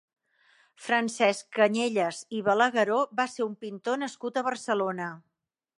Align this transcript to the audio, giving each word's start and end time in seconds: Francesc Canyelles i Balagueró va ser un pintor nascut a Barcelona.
Francesc 0.85 1.51
Canyelles 1.57 2.23
i 2.39 2.41
Balagueró 2.49 2.99
va 3.21 3.29
ser 3.35 3.47
un 3.49 3.55
pintor 3.67 4.05
nascut 4.07 4.41
a 4.43 4.47
Barcelona. 4.51 5.15